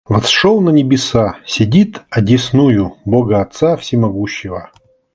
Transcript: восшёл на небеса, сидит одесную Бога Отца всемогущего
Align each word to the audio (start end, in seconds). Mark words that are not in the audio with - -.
восшёл 0.09 0.61
на 0.61 0.71
небеса, 0.71 1.35
сидит 1.45 2.01
одесную 2.09 2.97
Бога 3.05 3.39
Отца 3.39 3.77
всемогущего 3.77 4.71